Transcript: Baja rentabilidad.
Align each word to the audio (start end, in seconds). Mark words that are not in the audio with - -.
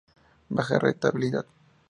Baja 0.49 0.79
rentabilidad. 0.79 1.45